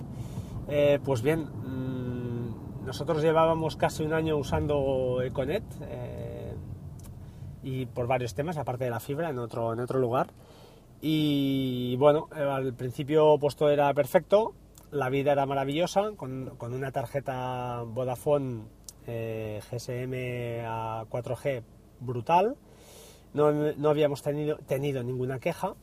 Eh, 0.67 0.99
pues 1.03 1.23
bien, 1.23 1.45
mm, 1.45 2.85
nosotros 2.85 3.23
llevábamos 3.23 3.75
casi 3.75 4.03
un 4.03 4.13
año 4.13 4.37
usando 4.37 5.23
Econet 5.23 5.63
y 7.63 7.87
por 7.87 8.05
varios 8.05 8.35
temas, 8.35 8.57
aparte 8.57 8.83
de 8.83 8.91
la 8.91 8.99
fibra, 8.99 9.31
en 9.31 9.39
otro, 9.39 9.73
en 9.73 9.79
otro 9.79 9.97
lugar. 9.97 10.27
Y 11.01 11.95
bueno, 11.95 12.27
al 12.31 12.75
principio 12.75 13.39
pues 13.39 13.55
todo 13.55 13.71
era 13.71 13.91
perfecto, 13.95 14.53
la 14.93 15.09
vida 15.09 15.31
era 15.31 15.45
maravillosa, 15.45 16.11
con, 16.15 16.55
una 16.59 16.91
tarjeta 16.91 17.83
Vodafone 17.85 18.63
eh, 19.07 19.59
GSM 19.69 20.65
a 20.65 21.05
4G 21.09 21.63
brutal, 21.99 22.55
no, 23.33 23.89
habíamos 23.89 24.21
tenido, 24.21 24.57
tenido 24.67 25.03
ninguna 25.03 25.39
queja, 25.39 25.73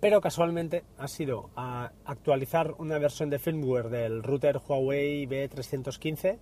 pero 0.00 0.20
casualmente 0.20 0.84
ha 0.98 1.08
sido 1.08 1.48
a 1.56 1.92
actualizar 2.04 2.74
una 2.78 2.98
versión 2.98 3.30
de 3.30 3.38
firmware 3.38 3.88
del 3.88 4.22
router 4.22 4.58
Huawei 4.58 5.26
B315 5.26 6.38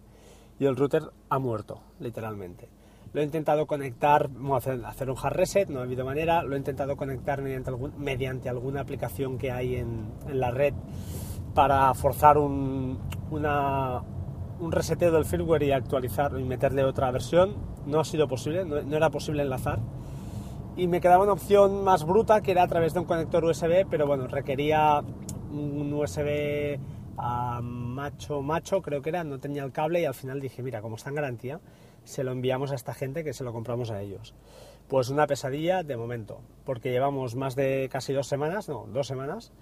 y 0.58 0.64
el 0.66 0.76
router 0.76 1.04
ha 1.28 1.38
muerto, 1.38 1.80
literalmente. 2.00 2.68
Lo 3.12 3.20
he 3.20 3.24
intentado 3.24 3.66
conectar, 3.66 4.30
hacer, 4.54 5.10
un 5.10 5.16
hard 5.22 5.36
reset, 5.36 5.68
no 5.68 5.80
ha 5.80 5.82
habido 5.82 6.04
manera. 6.04 6.42
Lo 6.42 6.54
he 6.54 6.58
intentado 6.58 6.96
conectar 6.96 7.42
mediante, 7.42 7.70
mediante 7.98 8.48
alguna 8.48 8.80
aplicación 8.80 9.36
que 9.36 9.50
hay 9.52 9.76
en, 9.76 10.10
la 10.32 10.50
red 10.50 10.72
para 11.54 11.92
forzar 11.94 12.38
un, 12.38 12.98
un 13.30 14.72
reseteo 14.72 15.12
del 15.12 15.24
firmware 15.24 15.64
y 15.64 15.72
actualizar 15.72 16.38
y 16.38 16.44
meterle 16.44 16.84
otra 16.84 17.10
versión. 17.10 17.56
No 17.86 18.00
ha 18.00 18.04
sido 18.04 18.28
posible, 18.28 18.64
no, 18.64 18.96
era 18.96 19.10
posible 19.10 19.42
enlazar. 19.42 19.80
Y 20.76 20.86
me 20.86 21.00
quedaba 21.00 21.24
una 21.24 21.32
opción 21.32 21.84
más 21.84 22.04
bruta 22.04 22.40
que 22.40 22.52
era 22.52 22.62
a 22.62 22.68
través 22.68 22.94
de 22.94 23.00
un 23.00 23.06
conector 23.06 23.44
USB, 23.44 23.86
pero 23.90 24.06
bueno, 24.06 24.26
requería 24.26 25.02
un 25.50 25.92
USB 25.92 26.78
a 27.18 27.60
macho 27.60 28.40
macho, 28.40 28.80
creo 28.80 29.02
que 29.02 29.10
era, 29.10 29.22
no 29.22 29.38
tenía 29.38 29.64
el 29.64 29.72
cable 29.72 30.00
y 30.00 30.06
al 30.06 30.14
final 30.14 30.40
dije, 30.40 30.62
mira, 30.62 30.80
como 30.80 30.96
está 30.96 31.10
en 31.10 31.16
garantía, 31.16 31.60
se 32.04 32.24
lo 32.24 32.32
enviamos 32.32 32.72
a 32.72 32.74
esta 32.74 32.94
gente 32.94 33.22
que 33.22 33.34
se 33.34 33.44
lo 33.44 33.52
compramos 33.52 33.90
a 33.90 34.00
ellos. 34.00 34.34
Pues 34.88 35.10
una 35.10 35.26
pesadilla 35.26 35.82
de 35.82 35.96
momento, 35.96 36.40
porque 36.64 36.90
llevamos 36.90 37.34
más 37.34 37.54
de 37.54 37.88
casi 37.92 38.12
dos 38.12 38.26
semanas, 38.26 38.68
no, 38.68 38.86
dos 38.92 39.06
semanas. 39.06 39.52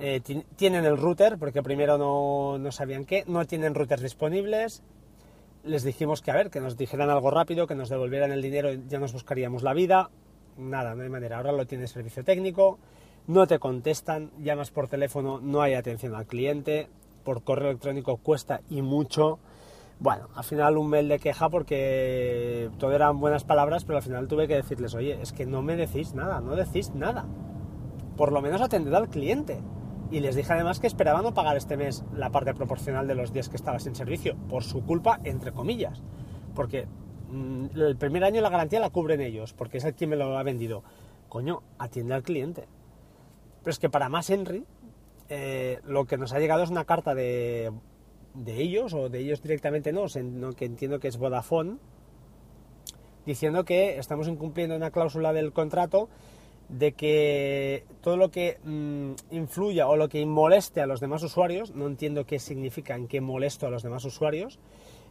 Eh, 0.00 0.20
tienen 0.54 0.84
el 0.84 0.96
router, 0.96 1.38
porque 1.38 1.62
primero 1.62 1.98
no, 1.98 2.56
no 2.58 2.70
sabían 2.70 3.04
qué, 3.04 3.24
no 3.26 3.44
tienen 3.46 3.74
routers 3.74 4.02
disponibles. 4.02 4.82
Les 5.64 5.82
dijimos 5.82 6.22
que 6.22 6.30
a 6.30 6.34
ver, 6.34 6.50
que 6.50 6.60
nos 6.60 6.76
dijeran 6.76 7.10
algo 7.10 7.30
rápido, 7.30 7.66
que 7.66 7.74
nos 7.74 7.88
devolvieran 7.88 8.30
el 8.30 8.40
dinero, 8.40 8.72
ya 8.72 9.00
nos 9.00 9.12
buscaríamos 9.12 9.62
la 9.62 9.74
vida. 9.74 10.10
Nada, 10.56 10.94
no 10.94 11.02
hay 11.02 11.08
manera. 11.08 11.38
Ahora 11.38 11.52
lo 11.52 11.66
tiene 11.66 11.88
servicio 11.88 12.22
técnico, 12.22 12.78
no 13.26 13.46
te 13.46 13.58
contestan, 13.58 14.30
llamas 14.38 14.70
por 14.70 14.88
teléfono, 14.88 15.40
no 15.40 15.62
hay 15.62 15.74
atención 15.74 16.14
al 16.14 16.26
cliente, 16.26 16.88
por 17.24 17.42
correo 17.42 17.70
electrónico 17.70 18.16
cuesta 18.18 18.60
y 18.70 18.82
mucho. 18.82 19.40
Bueno, 20.00 20.28
al 20.36 20.44
final 20.44 20.78
un 20.78 20.90
mail 20.90 21.08
de 21.08 21.18
queja 21.18 21.48
porque 21.48 22.70
todo 22.78 22.92
eran 22.92 23.18
buenas 23.18 23.42
palabras, 23.42 23.84
pero 23.84 23.98
al 23.98 24.04
final 24.04 24.28
tuve 24.28 24.46
que 24.46 24.54
decirles, 24.54 24.94
oye, 24.94 25.18
es 25.20 25.32
que 25.32 25.44
no 25.44 25.60
me 25.60 25.76
decís 25.76 26.14
nada, 26.14 26.40
no 26.40 26.54
decís 26.54 26.94
nada. 26.94 27.26
Por 28.16 28.32
lo 28.32 28.40
menos 28.40 28.60
atended 28.60 28.94
al 28.94 29.08
cliente. 29.08 29.60
Y 30.10 30.20
les 30.20 30.36
dije 30.36 30.52
además 30.52 30.80
que 30.80 30.86
esperaban 30.86 31.22
no 31.22 31.34
pagar 31.34 31.56
este 31.56 31.76
mes 31.76 32.04
la 32.14 32.30
parte 32.30 32.54
proporcional 32.54 33.06
de 33.06 33.14
los 33.14 33.32
días 33.32 33.48
que 33.48 33.56
estaba 33.56 33.78
sin 33.78 33.94
servicio, 33.94 34.36
por 34.48 34.64
su 34.64 34.84
culpa, 34.84 35.20
entre 35.24 35.52
comillas. 35.52 36.02
Porque 36.54 36.86
mm, 37.30 37.66
el 37.74 37.96
primer 37.96 38.24
año 38.24 38.40
la 38.40 38.48
garantía 38.48 38.80
la 38.80 38.90
cubren 38.90 39.20
ellos, 39.20 39.52
porque 39.52 39.78
es 39.78 39.84
el 39.84 39.94
quien 39.94 40.10
me 40.10 40.16
lo 40.16 40.38
ha 40.38 40.42
vendido. 40.42 40.82
Coño, 41.28 41.62
atiende 41.78 42.14
al 42.14 42.22
cliente. 42.22 42.66
Pero 43.62 43.70
es 43.70 43.78
que 43.78 43.90
para 43.90 44.08
más 44.08 44.30
Henry, 44.30 44.64
eh, 45.28 45.80
lo 45.84 46.06
que 46.06 46.16
nos 46.16 46.32
ha 46.32 46.38
llegado 46.38 46.62
es 46.62 46.70
una 46.70 46.86
carta 46.86 47.14
de 47.14 47.70
de 48.44 48.62
ellos, 48.62 48.94
o 48.94 49.08
de 49.08 49.20
ellos 49.20 49.42
directamente 49.42 49.92
no, 49.92 50.06
que 50.54 50.64
entiendo 50.64 51.00
que 51.00 51.08
es 51.08 51.16
Vodafone, 51.16 51.78
diciendo 53.26 53.64
que 53.64 53.98
estamos 53.98 54.28
incumpliendo 54.28 54.76
una 54.76 54.90
cláusula 54.90 55.32
del 55.32 55.52
contrato 55.52 56.08
de 56.68 56.92
que 56.92 57.84
todo 58.02 58.16
lo 58.16 58.30
que 58.30 58.58
mm, 58.62 59.12
influya 59.30 59.88
o 59.88 59.96
lo 59.96 60.08
que 60.08 60.24
moleste 60.26 60.80
a 60.80 60.86
los 60.86 61.00
demás 61.00 61.22
usuarios, 61.22 61.74
no 61.74 61.86
entiendo 61.86 62.26
qué 62.26 62.38
significa 62.38 62.94
en 62.94 63.08
qué 63.08 63.20
molesto 63.20 63.66
a 63.66 63.70
los 63.70 63.82
demás 63.82 64.04
usuarios, 64.04 64.58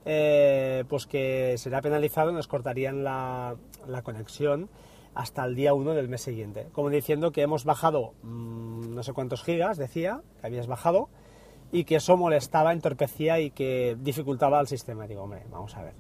eh, 0.05 0.83
pues 0.87 1.05
que 1.07 1.55
será 1.57 1.81
penalizado, 1.81 2.31
nos 2.31 2.47
cortarían 2.47 3.03
la, 3.03 3.57
conexión 4.03 4.69
hasta 5.15 5.43
el 5.45 5.55
día 5.55 5.73
1 5.73 5.93
del 5.93 6.07
mes 6.07 6.21
siguiente. 6.21 6.67
Como 6.71 6.89
diciendo 6.89 7.31
que 7.31 7.41
hemos 7.41 7.65
bajado 7.65 8.13
mm, 8.21 8.93
no 8.93 9.03
sé 9.03 9.13
cuántos 9.13 9.43
gigas, 9.43 9.77
decía, 9.77 10.21
que 10.39 10.47
habías 10.47 10.67
bajado, 10.67 11.09
y 11.71 11.83
que 11.83 11.95
eso 11.95 12.15
molestaba, 12.15 12.71
entorpecía 12.71 13.39
y 13.39 13.51
que 13.51 13.97
dificultaba 13.99 14.59
al 14.59 14.67
sistema. 14.67 15.07
Digo, 15.07 15.23
hombre, 15.23 15.43
vamos 15.51 15.75
a 15.75 15.83
ver. 15.83 15.93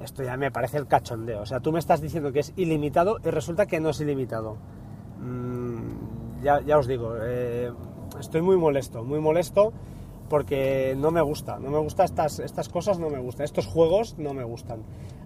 Esto 0.00 0.22
ya 0.22 0.36
me 0.36 0.50
parece 0.50 0.78
el 0.78 0.86
cachondeo. 0.86 1.40
O 1.40 1.46
sea, 1.46 1.60
tú 1.60 1.72
me 1.72 1.78
estás 1.78 2.00
diciendo 2.00 2.32
que 2.32 2.40
es 2.40 2.52
ilimitado 2.56 3.18
y 3.24 3.30
resulta 3.30 3.66
que 3.66 3.80
no 3.80 3.90
es 3.90 4.00
ilimitado. 4.00 4.58
Mm, 5.18 6.42
ya, 6.42 6.78
os 6.78 6.86
digo, 6.86 7.14
eh, 7.20 7.72
estoy 8.18 8.42
muy 8.42 8.56
molesto, 8.56 9.04
muy 9.04 9.20
molesto 9.20 9.72
porque 10.28 10.94
no 10.96 11.10
me 11.10 11.22
gusta, 11.22 11.58
no 11.58 11.70
me 11.70 11.78
gusta 11.78 12.04
estas, 12.04 12.38
estas 12.38 12.68
cosas, 12.68 12.98
no 12.98 13.08
me 13.08 13.18
gustan, 13.18 13.44
estos 13.44 13.66
juegos 13.66 14.18
no 14.18 14.34
me 14.34 14.44
gustan. 14.44 14.82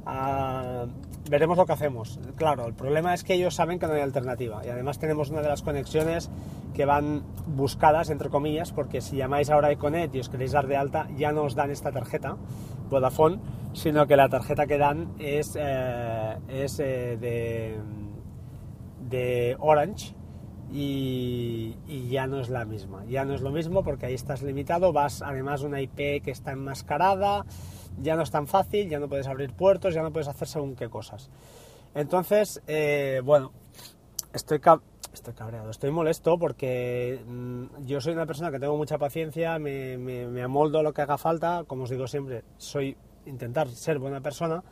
Ah, 0.06 0.86
veremos 1.28 1.56
lo 1.56 1.66
que 1.66 1.72
hacemos. 1.72 2.20
Claro, 2.36 2.66
el 2.66 2.74
problema 2.74 3.14
es 3.14 3.24
que 3.24 3.34
ellos 3.34 3.54
saben 3.54 3.78
que 3.78 3.86
no 3.86 3.94
hay 3.94 4.00
alternativa 4.00 4.62
y 4.64 4.68
además 4.68 4.98
tenemos 4.98 5.30
una 5.30 5.42
de 5.42 5.48
las 5.48 5.62
conexiones 5.62 6.30
que 6.74 6.84
van 6.84 7.22
buscadas, 7.46 8.10
entre 8.10 8.30
comillas, 8.30 8.72
porque 8.72 9.00
si 9.00 9.16
llamáis 9.16 9.50
ahora 9.50 9.68
a 9.68 9.72
Econet 9.72 10.14
y 10.14 10.20
os 10.20 10.28
queréis 10.28 10.52
dar 10.52 10.66
de 10.66 10.76
alta, 10.76 11.08
ya 11.16 11.32
no 11.32 11.42
os 11.42 11.54
dan 11.54 11.70
esta 11.70 11.92
tarjeta, 11.92 12.36
Vodafone, 12.88 13.40
sino 13.72 14.06
que 14.06 14.16
la 14.16 14.28
tarjeta 14.28 14.66
que 14.66 14.78
dan 14.78 15.14
es, 15.18 15.56
eh, 15.58 16.38
es 16.48 16.80
eh, 16.80 17.16
de, 17.20 17.78
de 19.12 19.56
Orange, 19.60 20.14
y, 20.72 22.08
ya 22.10 22.26
no 22.26 22.40
es 22.40 22.48
la 22.48 22.64
misma. 22.64 23.04
Ya 23.06 23.24
no 23.24 23.34
es 23.34 23.42
lo 23.42 23.50
mismo 23.50 23.84
porque 23.84 24.06
ahí 24.06 24.14
estás 24.14 24.42
limitado, 24.42 24.92
vas 24.92 25.22
además 25.22 25.62
una 25.62 25.80
IP 25.80 26.22
que 26.22 26.30
está 26.30 26.52
enmascarada, 26.52 27.44
ya 28.00 28.16
no 28.16 28.22
es 28.22 28.30
tan 28.30 28.46
fácil, 28.46 28.88
ya 28.88 28.98
no 28.98 29.08
puedes 29.08 29.26
abrir 29.26 29.52
puertos, 29.52 29.94
ya 29.94 30.02
no 30.02 30.12
puedes 30.12 30.28
hacer 30.28 30.48
según 30.48 30.74
qué 30.74 30.88
cosas. 30.88 31.30
Entonces, 31.94 32.62
eh, 32.66 33.20
bueno, 33.22 33.52
estoy, 34.32 34.60
estoy 35.12 35.34
cabreado, 35.34 35.70
estoy 35.70 35.90
molesto 35.90 36.38
porque 36.38 37.22
mm, 37.26 37.84
yo 37.84 38.00
soy 38.00 38.14
una 38.14 38.26
persona 38.26 38.50
que 38.50 38.58
tengo 38.58 38.76
mucha 38.76 38.96
paciencia, 38.96 39.58
me, 39.58 39.98
me, 39.98 40.42
amoldo 40.42 40.78
a 40.78 40.82
lo 40.82 40.94
que 40.94 41.02
haga 41.02 41.18
falta, 41.18 41.64
como 41.66 41.84
os 41.84 41.90
digo 41.90 42.06
siempre, 42.06 42.44
soy 42.56 42.96
intentar 43.26 43.68
ser 43.68 43.98
buena 43.98 44.20
persona 44.20 44.64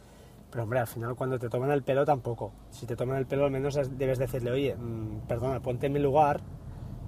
pero 0.50 0.64
hombre, 0.64 0.80
al 0.80 0.86
final 0.86 1.14
cuando 1.14 1.38
te 1.38 1.48
toman 1.48 1.70
el 1.70 1.82
pelo 1.82 2.04
tampoco. 2.04 2.52
Si 2.70 2.86
te 2.86 2.96
toman 2.96 3.18
el 3.18 3.26
pelo 3.26 3.44
al 3.44 3.50
menos 3.50 3.78
debes 3.96 4.18
decirle, 4.18 4.50
oye, 4.50 4.74
mm, 4.74 5.26
perdona, 5.28 5.60
ponte 5.60 5.86
en 5.86 5.92
mi 5.92 6.00
lugar, 6.00 6.40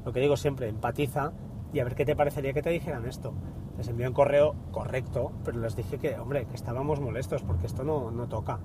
lo 0.04 0.12
que 0.12 0.20
digo 0.20 0.36
siempre, 0.36 0.68
empatiza 0.68 1.32
y 1.72 1.80
a 1.80 1.84
ver 1.84 1.94
qué 1.94 2.04
te 2.04 2.16
parecería 2.16 2.52
que 2.52 2.62
te 2.62 2.70
dijeran 2.70 3.06
esto. 3.06 3.32
Les 3.76 3.88
envié 3.88 4.06
un 4.06 4.14
correo 4.14 4.54
correcto, 4.70 5.32
pero 5.44 5.58
les 5.58 5.74
dije 5.74 5.98
que, 5.98 6.18
hombre, 6.18 6.46
que 6.46 6.54
estábamos 6.54 7.00
molestos 7.00 7.42
porque 7.42 7.66
esto 7.66 7.84
no, 7.84 8.10
no 8.10 8.28
toca. 8.28 8.58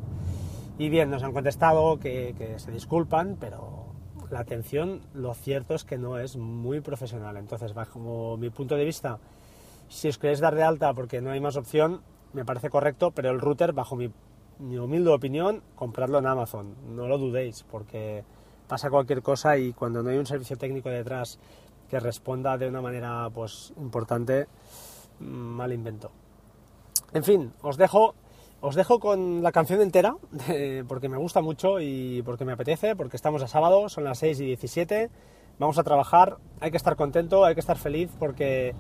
Y 0.78 0.90
bien, 0.90 1.10
nos 1.10 1.24
han 1.24 1.34
contestado 1.34 2.00
que, 2.00 2.36
que 2.38 2.60
se 2.60 2.72
disculpan, 2.72 3.38
pero 3.40 3.88
la 4.30 4.40
atención, 4.40 5.02
lo 5.14 5.34
cierto 5.34 5.74
es 5.74 5.84
que 5.84 5.98
no 5.98 6.20
es 6.20 6.36
muy 6.36 6.82
profesional. 6.82 7.38
Entonces, 7.38 7.74
bajo 7.74 8.38
mi 8.38 8.50
punto 8.50 8.76
de 8.76 8.86
vista, 8.86 9.20
si 9.88 10.10
os 10.10 10.18
queréis 10.18 10.40
dar 10.40 10.54
de 10.54 10.64
alta 10.64 10.94
porque 10.94 11.22
no 11.22 11.32
hay 11.32 11.40
más 11.40 11.56
opción, 11.56 12.02
me 12.34 12.46
parece 12.46 12.70
correcto, 12.70 13.12
pero 13.12 13.32
el 13.32 13.40
router, 13.40 13.74
bajo 13.74 13.96
mi 13.96 14.12
mi 14.60 14.78
humilde 14.78 15.10
opinión, 15.12 15.62
compradlo 15.76 16.20
en 16.20 16.28
Amazon. 16.28 16.76
No 16.96 17.08
lo 17.08 17.18
dudéis, 17.18 17.64
porque 17.70 18.24
pasa 18.68 18.90
cualquier 18.90 19.22
cosa 19.22 19.58
y 19.58 19.74
cuando 19.74 20.04
no 20.04 20.10
hay 20.10 20.18
un 20.18 20.26
servicio 20.26 20.58
técnico 20.58 20.90
detrás 20.90 21.40
que 21.90 22.00
responda 22.00 22.58
de 22.58 22.68
una 22.68 22.82
manera 22.82 23.30
pues 23.34 23.74
importante, 23.78 24.48
mm, 25.20 25.26
mal 25.26 25.72
invento. 25.72 26.12
En 27.14 27.24
fin, 27.24 27.54
os 27.62 27.78
dejo, 27.78 28.16
os 28.60 28.76
dejo 28.76 29.00
con 29.00 29.42
la 29.42 29.52
canción 29.52 29.82
entera, 29.82 30.18
porque 30.88 31.10
me 31.10 31.18
gusta 31.18 31.42
mucho 31.42 31.80
y 31.80 32.22
porque 32.24 32.46
me 32.46 32.54
apetece, 32.54 32.96
porque 32.96 33.16
estamos 33.16 33.42
a 33.42 33.48
sábado, 33.48 33.88
son 33.90 34.04
las 34.04 34.20
6 34.20 34.42
y 34.42 34.46
17, 34.48 35.10
vamos 35.60 35.78
a 35.78 35.84
trabajar, 35.84 36.38
hay 36.60 36.72
que 36.72 36.78
estar 36.78 36.96
contento, 36.98 37.46
hay 37.46 37.54
que 37.54 37.62
estar 37.62 37.78
feliz, 37.78 38.12
porque 38.20 38.76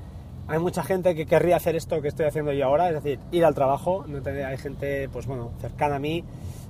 hay 0.47 0.59
mucha 0.59 0.81
gente 0.83 1.13
que 1.13 1.25
querría 1.25 1.57
hacer 1.57 1.75
esto 1.75 2.01
que 2.01 2.07
estoy 2.07 2.25
haciendo 2.25 2.53
yo 2.53 2.65
ahora, 2.65 2.89
es 2.89 2.95
decir, 2.95 3.19
ir 3.31 3.43
al 3.43 3.53
trabajo. 3.53 4.05
Hay 4.25 4.57
gente, 4.57 5.09
pues 5.09 5.27
bueno, 5.27 5.51
cercana 5.59 5.97
a 5.97 5.99
mí 5.99 6.23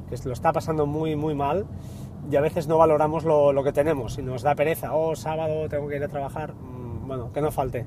que 0.10 0.18
lo 0.26 0.34
está 0.34 0.52
pasando 0.52 0.86
muy, 0.86 1.16
muy 1.16 1.36
mal 1.36 1.66
y 2.32 2.36
a 2.36 2.42
veces 2.42 2.68
no 2.68 2.78
valoramos 2.78 3.24
lo, 3.24 3.64
que 3.64 3.72
tenemos 3.72 4.18
y 4.18 4.24
nos 4.24 4.42
da 4.42 4.56
pereza. 4.56 4.96
Oh, 4.96 5.16
sábado 5.16 5.70
tengo 5.70 5.88
que 5.88 5.98
ir 5.98 6.04
a 6.04 6.08
trabajar. 6.08 6.54
Mm, 6.54 7.08
bueno, 7.08 7.32
que 7.32 7.42
no 7.42 7.52
falte, 7.52 7.86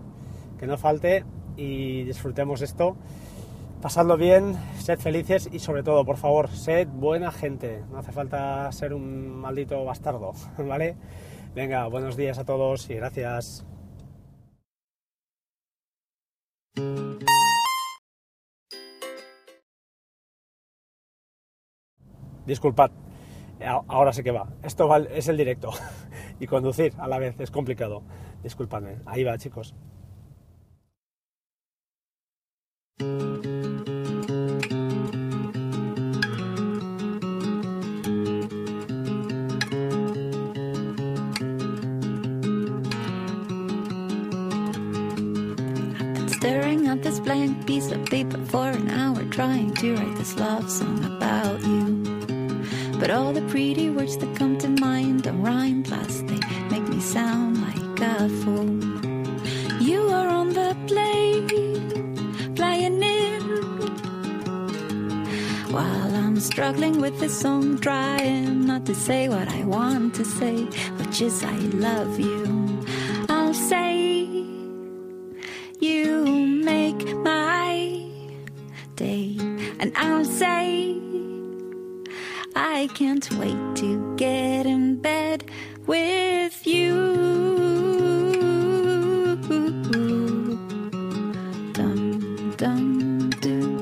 que 0.58 0.66
no 0.66 0.78
falte 0.78 1.24
y 1.56 2.04
disfrutemos 2.04 2.62
esto. 2.62 2.96
Pasadlo 3.82 4.16
bien, 4.16 4.56
sed 4.78 4.98
felices 4.98 5.48
y 5.50 5.58
sobre 5.58 5.82
todo, 5.82 6.04
por 6.04 6.18
favor, 6.18 6.50
sed 6.50 6.86
buena 6.86 7.32
gente. 7.32 7.82
No 7.90 7.98
hace 7.98 8.12
falta 8.12 8.70
ser 8.72 8.94
un 8.94 9.40
maldito 9.40 9.84
bastardo, 9.84 10.32
¿vale? 10.58 10.96
Venga, 11.54 11.86
buenos 11.88 12.16
días 12.16 12.38
a 12.38 12.44
todos 12.44 12.88
y 12.90 12.94
gracias. 12.94 13.64
disculpad, 22.50 22.90
ahora 23.88 24.12
sé 24.12 24.22
que 24.22 24.32
va. 24.32 24.48
Esto 24.62 24.88
va, 24.88 24.98
es 24.98 25.28
el 25.28 25.36
directo. 25.36 25.70
y 26.40 26.46
conducir 26.46 26.92
a 26.98 27.06
la 27.06 27.18
vez 27.18 27.38
es 27.38 27.50
complicado. 27.50 28.02
Disculpadme. 28.42 28.96
Ahí 29.06 29.24
va, 29.24 29.38
chicos. 29.38 29.74
Staring 46.38 46.88
at 46.88 47.02
this 47.02 47.20
blank 47.20 47.66
piece 47.66 47.92
of 47.92 48.04
paper 48.06 48.38
for 48.46 48.68
an 48.68 48.90
hour, 48.90 49.22
trying 49.30 49.74
to 49.74 49.94
write 49.94 50.16
this 50.16 50.36
love 50.36 50.70
song 50.70 51.04
about 51.04 51.60
you. 51.62 52.09
But 53.00 53.10
all 53.10 53.32
the 53.32 53.40
pretty 53.48 53.88
words 53.88 54.18
that 54.18 54.36
come 54.36 54.58
to 54.58 54.68
mind 54.68 55.22
don't 55.22 55.40
rhyme, 55.40 55.82
plus 55.82 56.20
they 56.20 56.38
make 56.70 56.86
me 56.86 57.00
sound 57.00 57.58
like 57.62 58.00
a 58.02 58.28
fool. 58.28 58.68
You 59.80 60.02
are 60.10 60.28
on 60.28 60.50
the 60.50 60.76
plane, 60.86 61.48
flying 62.54 63.02
in. 63.02 63.40
While 65.72 66.14
I'm 66.14 66.38
struggling 66.38 67.00
with 67.00 67.18
this 67.18 67.40
song, 67.40 67.78
trying 67.78 68.66
not 68.66 68.84
to 68.84 68.94
say 68.94 69.30
what 69.30 69.48
I 69.48 69.64
want 69.64 70.14
to 70.16 70.24
say, 70.24 70.64
which 70.98 71.22
is 71.22 71.42
I 71.42 71.56
love 71.88 72.20
you. 72.20 72.84
I'll 73.30 73.54
say, 73.54 74.28
You 75.80 76.26
make 76.26 77.16
my 77.16 78.04
day, 78.96 79.38
and 79.80 79.90
I'll 79.96 80.26
say, 80.26 81.00
I 82.62 82.88
can't 82.88 83.26
wait 83.38 83.76
to 83.76 84.16
get 84.16 84.66
in 84.66 85.00
bed 85.00 85.44
with 85.86 86.66
you. 86.66 86.94
Dum 91.72 92.54
dum 92.58 93.30
doo. 93.40 93.80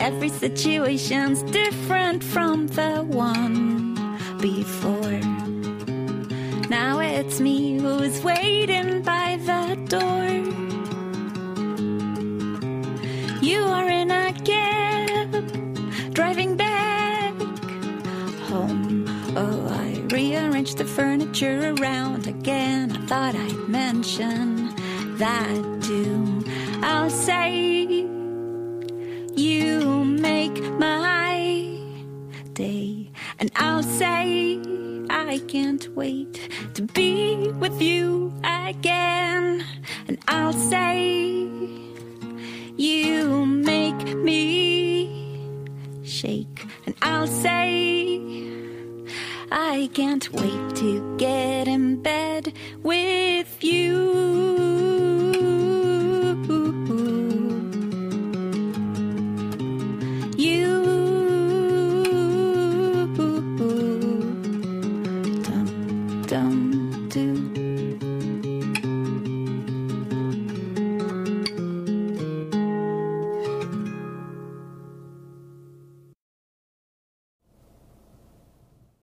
Every 0.00 0.30
situation's 0.30 1.42
different 1.52 2.24
from 2.24 2.68
the 2.68 3.04
one 3.04 3.94
before. 4.40 5.20
Now 6.70 7.00
it's 7.00 7.40
me 7.40 7.78
who's 7.78 8.24
waiting 8.24 9.02
by 9.02 9.36
the 9.44 9.76
door. 9.86 10.47
You 13.48 13.62
are 13.62 13.88
in 13.88 14.10
a 14.10 14.30
cab, 14.44 15.32
driving 16.12 16.54
back 16.54 17.32
home. 18.50 19.06
Oh, 19.38 19.66
I 19.70 20.04
rearranged 20.14 20.76
the 20.76 20.84
furniture 20.84 21.74
around 21.80 22.26
again. 22.26 22.92
I 22.94 23.06
thought 23.06 23.34
I'd 23.34 23.66
mention 23.66 24.74
that 25.16 25.56
too. 25.80 26.44
I'll 26.82 27.08
say, 27.08 28.04
You 29.34 30.04
make 30.04 30.62
my 30.74 31.80
day, 32.52 33.10
and 33.38 33.50
I'll 33.56 33.82
say, 33.82 34.60
I 35.08 35.38
can't 35.48 35.88
wait 35.96 36.50
to 36.74 36.82
be 36.82 37.50
with 37.52 37.80
you 37.80 38.30
again. 38.44 39.64
And 40.06 40.18
I'll 40.28 40.52
say, 40.52 41.48
you 42.78 43.44
make 43.44 44.14
me 44.16 45.10
shake, 46.04 46.64
and 46.86 46.94
I'll 47.02 47.26
say, 47.26 48.20
I 49.50 49.90
can't 49.92 50.32
wait 50.32 50.76
to 50.76 51.16
get 51.16 51.66
in 51.66 52.00
bed 52.00 52.52
with 52.82 53.62
you. 53.62 54.67